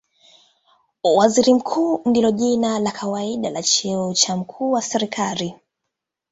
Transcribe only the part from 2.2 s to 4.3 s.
jina la kawaida la cheo